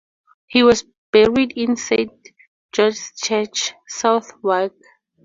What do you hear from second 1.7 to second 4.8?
Saint George's Church, Southwark.